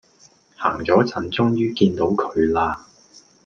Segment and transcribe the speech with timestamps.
[0.57, 2.87] 行左陣終於見到佢啦